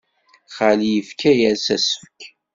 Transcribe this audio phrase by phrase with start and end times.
[0.55, 2.19] Xali yefka-as asefk.